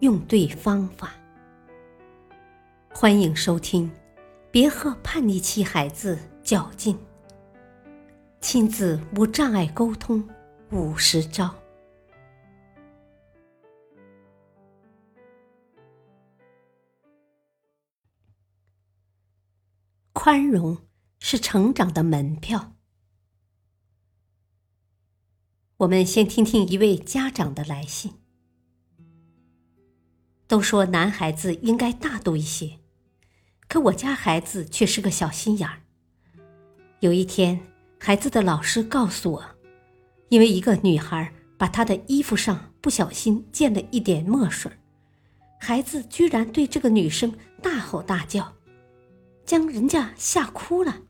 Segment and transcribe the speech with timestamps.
[0.00, 1.12] 用对方法。
[2.90, 3.90] 欢迎收听，
[4.50, 6.96] 别和叛逆期孩子较劲。
[8.40, 10.28] 亲子无障碍沟通
[10.70, 11.52] 五十招。
[20.12, 20.78] 宽容
[21.18, 22.74] 是成长的门票。
[25.78, 28.14] 我们先听听一位家长的来信。
[30.48, 32.78] 都说男孩子应该大度一些，
[33.68, 35.82] 可我家孩子却是个小心眼儿。
[37.00, 37.60] 有一天，
[38.00, 39.44] 孩子的老师告诉我，
[40.30, 44.72] 因为一个女孩把他的衣服上不小心溅了一点墨水，
[45.60, 48.54] 孩子居然对这个女生大吼大叫，
[49.44, 51.02] 将人家吓哭了。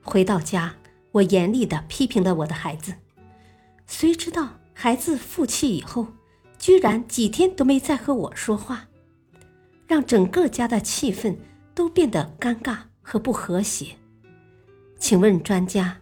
[0.00, 0.76] 回到家，
[1.10, 2.94] 我严厉的批评了我的孩子，
[3.88, 6.06] 谁知道孩子负气以后。
[6.58, 8.88] 居然几天都没再和我说话，
[9.86, 11.36] 让整个家的气氛
[11.74, 13.96] 都变得尴尬和不和谐。
[14.98, 15.98] 请问专家，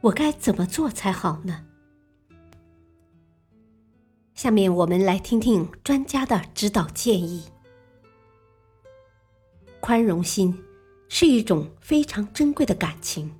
[0.00, 1.64] 我该怎么做才好呢？
[4.34, 7.44] 下面我们来听听专家的指导建议。
[9.78, 10.62] 宽容心
[11.08, 13.30] 是一种非常珍贵的感情，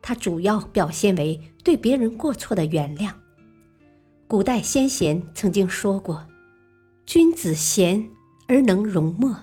[0.00, 3.12] 它主要表现为对别人过错的原谅。
[4.30, 6.24] 古代先贤曾经说过
[7.04, 8.08] ：“君子贤
[8.46, 9.36] 而能容墨，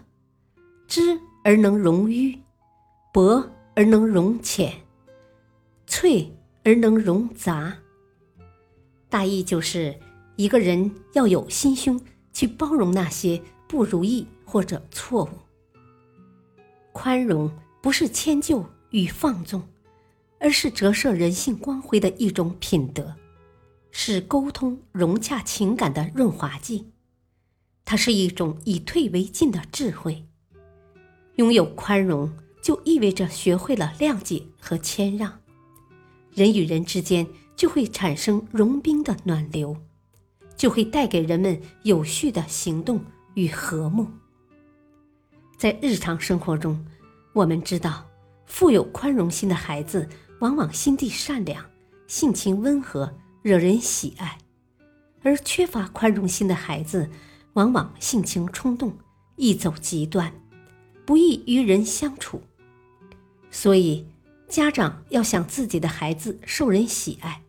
[0.88, 2.40] 知而能容淤，
[3.12, 3.46] 博
[3.76, 4.74] 而能容浅，
[5.88, 6.34] 脆
[6.64, 7.78] 而能容杂。”
[9.12, 9.94] 大意就是，
[10.38, 12.00] 一个人要有心胸
[12.32, 15.30] 去包容那些不如意或者错误。
[16.94, 19.62] 宽容不是迁就与放纵，
[20.40, 23.14] 而是折射人性光辉的一种品德。
[23.92, 26.92] 是沟通融洽情感的润滑剂，
[27.86, 30.26] 它是一种以退为进的智慧。
[31.36, 32.32] 拥有宽容，
[32.62, 35.40] 就意味着学会了谅解和谦让，
[36.34, 39.78] 人与人之间就会产生融冰的暖流，
[40.56, 43.04] 就会带给人们有序的行动
[43.36, 44.08] 与和睦。
[45.58, 46.86] 在日常生活中，
[47.34, 48.06] 我们知道，
[48.46, 50.08] 富有宽容心的孩子
[50.40, 51.64] 往往心地善良，
[52.08, 53.12] 性情温和。
[53.48, 54.40] 惹人喜爱，
[55.22, 57.10] 而缺乏宽容心的孩子，
[57.54, 58.98] 往往性情冲动，
[59.38, 60.34] 易走极端，
[61.06, 62.42] 不易与人相处。
[63.50, 64.06] 所以，
[64.50, 67.42] 家长要想自己的孩子受人喜爱，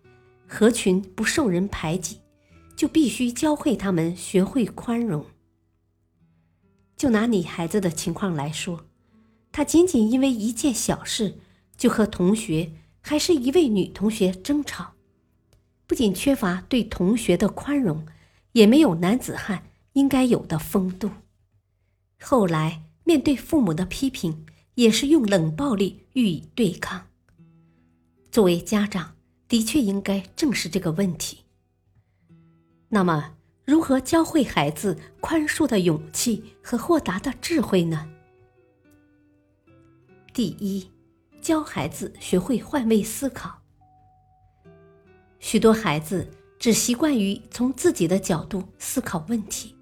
[0.47, 2.21] 合群不受人排挤，
[2.77, 5.27] 就必须教会他们学会宽容。
[6.97, 8.87] 就拿你孩子的情况来说，
[9.51, 11.41] 他仅仅因为一件小事，
[11.77, 12.71] 就和同学
[13.01, 14.93] 还是一位女同学争吵。
[15.89, 18.07] 不仅缺乏对同学的宽容，
[18.53, 21.11] 也没有男子汉应该有的风度。
[22.21, 24.45] 后来面对父母的批评，
[24.75, 27.07] 也是用冷暴力予以对抗。
[28.31, 29.15] 作为家长，
[29.49, 31.39] 的确应该正视这个问题。
[32.91, 38.07] 那么，如何教会孩子宽恕的勇气和豁达的智慧呢？
[40.35, 40.91] 第一，
[41.41, 43.58] 教孩子学会换位思考。
[45.41, 46.29] 许多孩子
[46.59, 49.75] 只习惯于从自己的角度思考问题，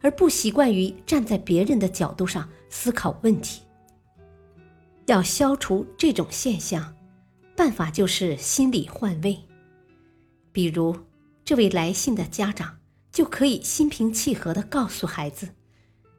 [0.00, 3.62] 而不习惯于站在别人的角度上思考问题。
[5.06, 6.94] 要消除这种现象，
[7.54, 9.38] 办法就是心理换位。
[10.50, 10.96] 比如，
[11.44, 12.78] 这位来信的家长
[13.12, 15.48] 就可以心平气和地告诉孩子：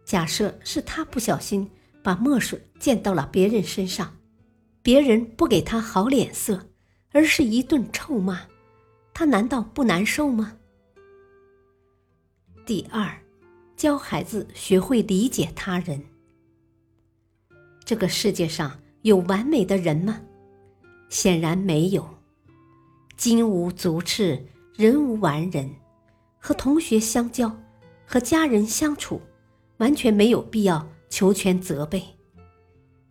[0.05, 1.67] 假设是他不小心
[2.03, 4.15] 把墨水溅到了别人身上，
[4.83, 6.67] 别人不给他好脸色，
[7.11, 8.41] 而是一顿臭骂。
[9.17, 10.57] 他难道不难受吗？
[12.65, 13.09] 第二，
[13.77, 16.03] 教孩子学会理解他人。
[17.85, 20.21] 这个世界上有完美的人吗？
[21.07, 22.05] 显然没有。
[23.15, 24.45] 金无足赤，
[24.75, 25.73] 人无完人。
[26.37, 27.55] 和同学相交，
[28.05, 29.21] 和家人相处，
[29.77, 32.03] 完全没有必要求全责备。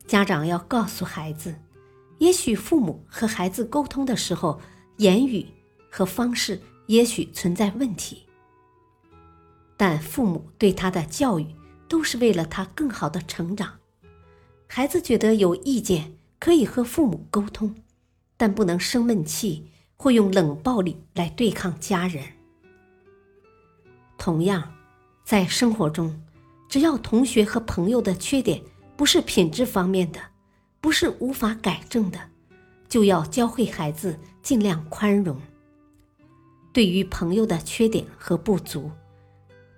[0.07, 1.55] 家长要告诉孩子，
[2.19, 4.61] 也许父母和孩子沟通的时候，
[4.99, 5.47] 言语。
[5.97, 8.25] 和方式也许存在问题。
[9.77, 11.47] 但父母对他的教育
[11.87, 13.79] 都是为了他更好的成长。
[14.67, 17.73] 孩子觉得有意见可以和父母沟通，
[18.37, 22.25] 但不能生闷气或用冷暴力来对抗家人。
[24.19, 24.75] 同样，
[25.25, 26.21] 在生活中，
[26.69, 28.61] 只要同学和朋友的缺点
[28.97, 30.19] 不是品质方面的，
[30.81, 32.19] 不是无法改正的，
[32.89, 35.41] 就要教会孩子尽量宽容。
[36.75, 38.91] 对于朋友的缺点和不足，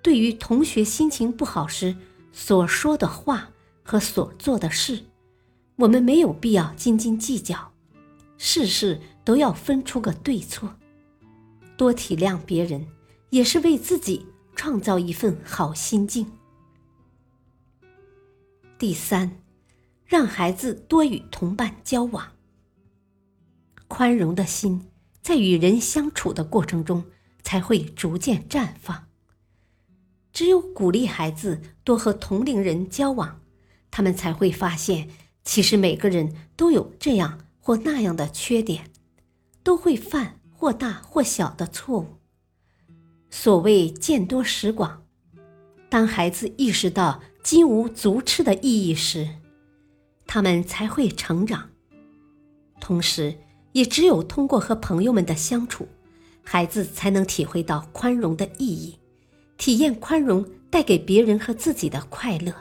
[0.01, 1.95] 对于同学心情不好时
[2.31, 3.51] 所说的话
[3.83, 5.05] 和所做的事，
[5.75, 7.71] 我们没有必要斤斤计较，
[8.39, 10.75] 事事都要分出个对错。
[11.77, 12.87] 多体谅别人，
[13.29, 16.31] 也是为自己创造一份好心境。
[18.79, 19.39] 第三，
[20.03, 22.31] 让孩子多与同伴交往。
[23.87, 24.89] 宽容的心，
[25.27, 27.03] 在与人相处的过程中
[27.43, 29.09] 才会逐渐绽放。
[30.31, 33.41] 只有鼓励孩子多和同龄人交往，
[33.91, 35.09] 他们才会发现，
[35.43, 38.89] 其实每个人都有这样或那样的缺点，
[39.63, 42.19] 都会犯或大或小的错误。
[43.29, 45.03] 所谓见多识广，
[45.89, 49.27] 当孩子意识到金无足赤的意义时，
[50.25, 51.71] 他们才会成长。
[52.79, 53.37] 同时，
[53.77, 55.87] 也只有通过和朋友们的相处，
[56.43, 58.97] 孩子才能体会到宽容的意义。
[59.55, 62.51] 体验宽容带给别人和自己的快乐，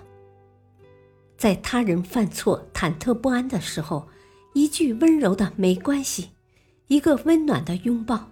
[1.38, 4.06] 在他人犯错忐忑不安的时候，
[4.52, 6.32] 一句温柔的“没关系”，
[6.88, 8.28] 一个温暖的拥抱，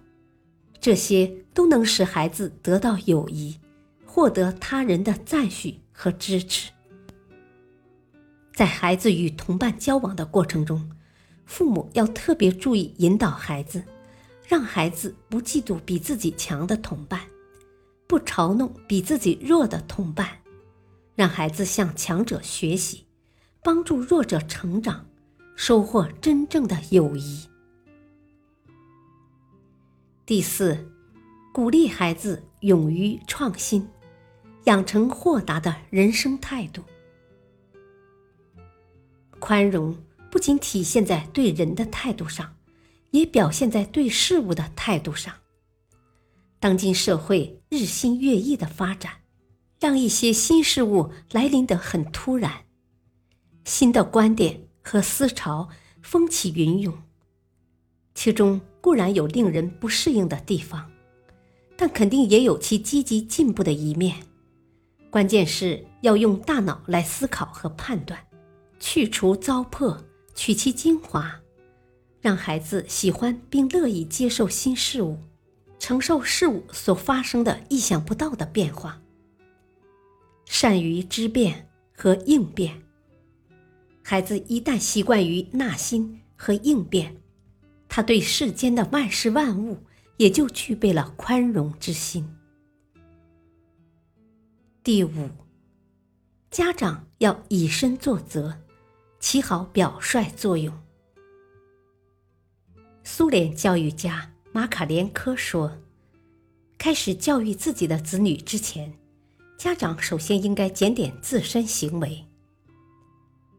[0.79, 3.57] 这些都能使孩子得到友谊，
[4.05, 6.71] 获得他人的赞许和支持。
[8.53, 10.87] 在孩子与同伴交往的过程中，
[11.45, 13.83] 父母要特别注意引导孩子，
[14.47, 17.21] 让孩子不嫉妒比自己强的同伴。
[18.07, 20.29] 不嘲弄比自己弱的同伴，
[21.15, 23.05] 让孩子向强者学习，
[23.63, 25.07] 帮助弱者成长，
[25.55, 27.47] 收获真正的友谊。
[30.23, 30.87] 第四，
[31.51, 33.87] 鼓励孩子勇于创新，
[34.65, 36.83] 养成豁达的人生态度。
[39.39, 39.95] 宽容
[40.35, 42.57] 不仅体现在对人的态度上，
[43.11, 45.33] 也表现在对事物的态度上。
[46.59, 49.13] 当今社会日新月异的发展，
[49.79, 52.51] 让一些新事物来临得很突然，
[53.63, 55.69] 新的观点和思潮
[56.01, 56.93] 风起云涌，
[58.13, 60.91] 其中固然有令人不适应的地方，
[61.77, 64.17] 但肯定也有其积极进步的一面。
[65.09, 68.19] 关键是要用大脑来思考和判断，
[68.81, 69.97] 去除糟粕，
[70.35, 71.41] 取其精华，
[72.21, 75.17] 让孩子喜欢并乐意接受新事物。
[75.77, 78.99] 承受事物所发生的意想不到的变化，
[80.45, 82.81] 善于知变和应变。
[84.01, 87.15] 孩子一旦习惯于纳新和应变，
[87.87, 89.77] 他对世间的万事万物
[90.17, 92.27] 也就具备了宽容之心。
[94.81, 95.29] 第五，
[96.49, 98.57] 家长要以身作则，
[99.25, 100.71] 起好表率作用。
[103.03, 104.31] 苏联教育家。
[104.51, 105.79] 马卡连科说
[106.77, 108.93] ：“开始教育自己的子女之前，
[109.57, 112.23] 家长首先应该检点自身行为。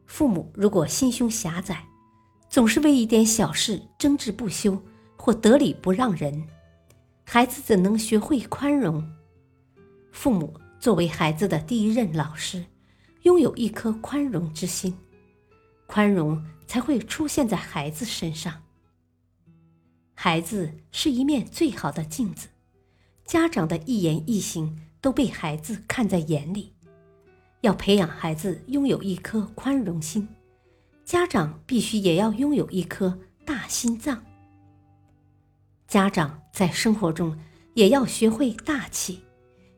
[0.07, 1.85] 父母如果心胸狭窄，
[2.49, 4.81] 总是为一点小事争执不休
[5.17, 6.47] 或得理不让人，
[7.25, 9.05] 孩子怎能学会宽容？
[10.13, 12.65] 父母作为孩子的第一任老师，
[13.23, 14.97] 拥有一颗宽容之心，
[15.87, 18.63] 宽容才会出现在孩子身上。”
[20.15, 22.49] 孩子是一面最好的镜子，
[23.25, 26.73] 家长的一言一行都被孩子看在眼里。
[27.61, 30.29] 要培养孩子拥有一颗宽容心，
[31.05, 34.23] 家长必须也要拥有一颗大心脏。
[35.87, 37.39] 家长在生活中
[37.75, 39.23] 也要学会大气，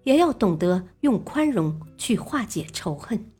[0.05, 3.33] 也要懂得用宽容去化解仇恨。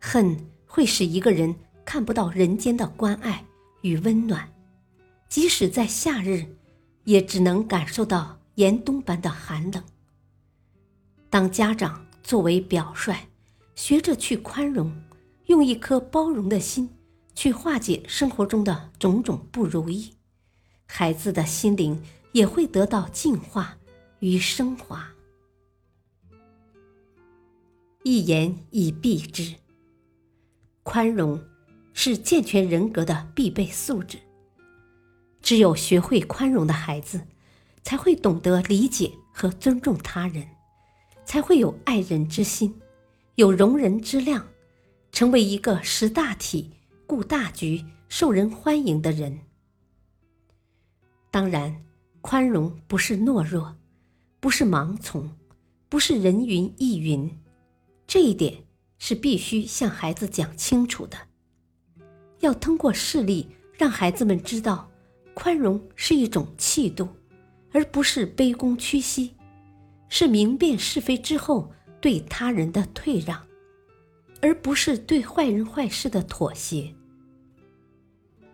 [0.00, 1.52] 恨会使一个人
[1.84, 3.44] 看不到人间的关爱
[3.82, 4.48] 与温暖。
[5.28, 6.46] 即使在夏日，
[7.02, 9.82] 也只能感受到严冬般的寒冷。
[11.28, 13.16] 当家长作为表率，
[13.74, 14.92] 学着去宽容，
[15.46, 16.88] 用一颗包容的心
[17.34, 20.12] 去化解生活中的种种不如意，
[20.86, 22.00] 孩子的心灵
[22.32, 23.76] 也会得到净化
[24.20, 25.08] 与升华。
[28.02, 29.54] 一言以蔽之，
[30.82, 31.40] 宽容
[31.92, 34.18] 是健全人格的必备素质。
[35.42, 37.26] 只有学会宽容的孩子，
[37.82, 40.46] 才会懂得理解和尊重他人，
[41.24, 42.74] 才会有爱人之心，
[43.36, 44.46] 有容人之量，
[45.12, 46.70] 成为一个识大体、
[47.06, 49.40] 顾大局、受人欢迎的人。
[51.30, 51.84] 当然，
[52.20, 53.76] 宽容不是懦弱，
[54.40, 55.30] 不是盲从，
[55.88, 57.38] 不是人云亦云，
[58.06, 58.54] 这一点
[59.00, 61.18] 是必须向孩子讲清楚的。
[62.38, 64.88] 要通过事例让孩子们知道，
[65.34, 67.08] 宽容是一种气度，
[67.72, 69.34] 而不是卑躬屈膝，
[70.08, 73.44] 是明辨是非之后对他人的退让，
[74.40, 76.94] 而不是对坏人坏事的妥协。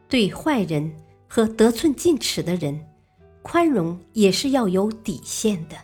[0.09, 0.91] 对坏人。
[1.29, 2.87] 和得寸进尺的人，
[3.43, 5.77] 宽容也是要有底线的。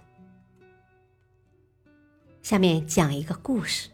[2.42, 3.88] 下面讲一个故事。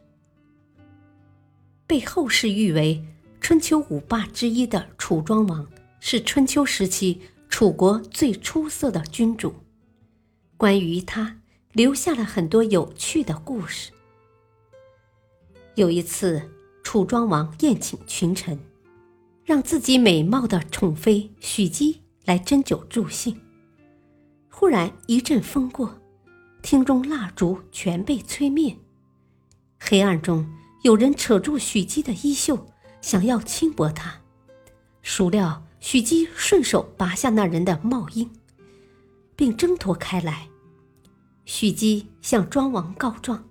[1.89, 3.03] 被后世誉为
[3.41, 5.67] 春秋五霸之一的楚庄王，
[5.99, 9.55] 是春秋时期楚国最出色的君主。
[10.59, 11.39] 关于他，
[11.73, 13.91] 留下了很多有趣的故事。
[15.77, 16.51] 有一次，
[16.85, 18.61] 楚庄王宴请群臣。
[19.45, 23.41] 让自己美貌的宠妃许姬来斟酒助兴。
[24.51, 25.99] 忽然一阵风过，
[26.61, 28.77] 厅中蜡烛全被吹灭。
[29.81, 30.47] 黑暗中
[30.83, 32.67] 有人扯住许姬的衣袖，
[33.01, 34.21] 想要轻薄她。
[35.03, 38.29] 孰料许姬顺手拔下那人的帽缨，
[39.35, 40.49] 并挣脱开来。
[41.45, 43.43] 许姬向庄王告状，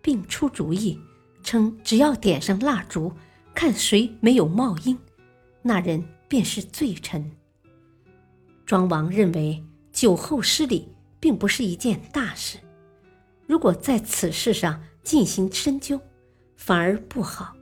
[0.00, 0.98] 并出主意，
[1.42, 3.12] 称只要点上蜡烛，
[3.54, 4.96] 看谁没有帽缨。
[5.62, 7.30] 那人便是罪臣。
[8.64, 9.62] 庄王认为
[9.92, 10.88] 酒后失礼
[11.20, 12.58] 并不是一件大事，
[13.46, 16.00] 如果在此事上进行深究，
[16.58, 17.56] 反而不好。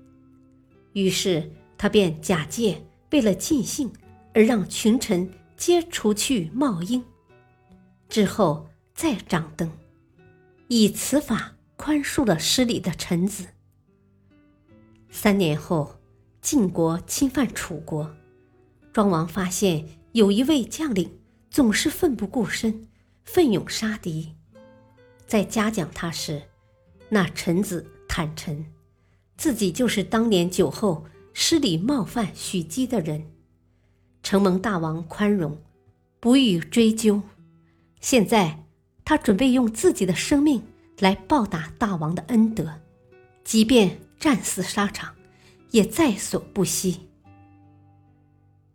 [0.95, 1.49] 于是
[1.79, 3.93] 他便假借为了尽兴
[4.35, 7.05] 而让群臣皆除去帽缨，
[8.09, 9.71] 之后再掌灯，
[10.67, 13.47] 以此法宽恕了失礼的臣子。
[15.09, 15.95] 三年后。
[16.43, 18.15] 晋国侵犯楚国，
[18.93, 21.19] 庄王发现有一位将领
[21.51, 22.87] 总是奋不顾身、
[23.25, 24.37] 奋勇杀敌，
[25.27, 26.41] 在嘉奖他时，
[27.09, 28.65] 那臣子坦陈，
[29.37, 33.31] 自己就是当年酒后失礼冒犯许姬的人，
[34.23, 35.61] 承蒙大王宽容，
[36.21, 37.23] 不予追究。
[38.01, 38.65] 现在
[39.05, 40.63] 他准备用自己的生命
[40.99, 42.81] 来报答大王的恩德，
[43.45, 45.15] 即便战死沙场。
[45.73, 47.01] 也在所不惜。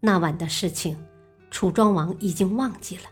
[0.01, 0.97] 那晚的事情，
[1.49, 3.03] 楚庄王已经忘记了，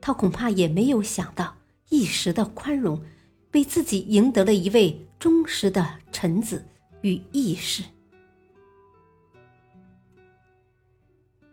[0.00, 1.56] 他恐怕也没有想到
[1.88, 3.00] 一时的宽容，
[3.52, 6.64] 为自己赢得了一位忠实的臣子
[7.02, 7.82] 与义士。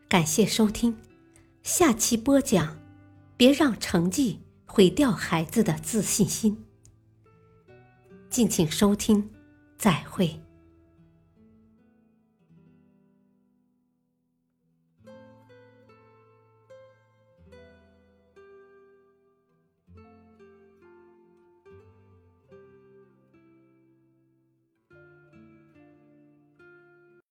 [0.08, 0.96] 感谢收听，
[1.64, 2.78] 下期播讲，
[3.36, 6.66] 别让成绩毁掉孩子的自信心。
[8.30, 9.32] 敬请收听，
[9.78, 10.45] 再会。